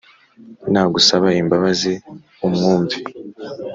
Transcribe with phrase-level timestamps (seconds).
[0.71, 1.93] nagusaba imbabazi
[2.47, 2.97] umwumve